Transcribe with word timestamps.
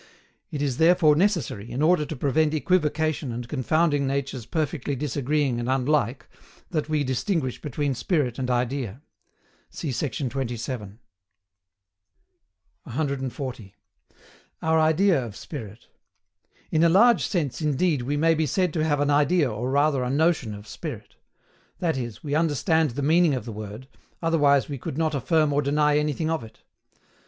It 0.49 0.63
is 0.63 0.77
therefore 0.77 1.15
necessary, 1.15 1.69
in 1.69 1.83
order 1.83 2.07
to 2.07 2.15
prevent 2.15 2.55
equivocation 2.55 3.31
and 3.31 3.47
confounding 3.47 4.07
natures 4.07 4.47
perfectly 4.47 4.95
disagreeing 4.95 5.59
and 5.59 5.69
unlike, 5.69 6.27
that 6.71 6.89
we 6.89 7.03
distinguish 7.03 7.61
between 7.61 7.93
spirit 7.93 8.39
and 8.39 8.49
idea. 8.49 9.03
See 9.69 9.91
sect. 9.91 10.27
27. 10.27 10.97
140. 12.85 13.75
OUR 14.63 14.79
IDEA 14.79 15.23
OF 15.23 15.35
SPIRIT. 15.35 15.87
In 16.71 16.83
a 16.83 16.89
large 16.89 17.27
sense, 17.27 17.61
indeed, 17.61 18.01
we 18.01 18.17
may 18.17 18.33
be 18.33 18.47
said 18.47 18.73
to 18.73 18.83
have 18.83 19.01
an 19.01 19.11
idea 19.11 19.51
or 19.51 19.69
rather 19.69 20.01
a 20.03 20.09
notion 20.09 20.55
of 20.55 20.67
spirit; 20.67 21.17
that 21.77 21.95
is, 21.95 22.23
we 22.23 22.33
understand 22.33 22.89
the 22.89 23.03
meaning 23.03 23.35
of 23.35 23.45
the 23.45 23.53
word, 23.53 23.87
otherwise 24.19 24.67
we 24.67 24.79
could 24.79 24.97
not 24.97 25.13
affirm 25.13 25.53
or 25.53 25.61
deny 25.61 25.99
anything 25.99 26.31
of 26.31 26.43
it. 26.43 26.63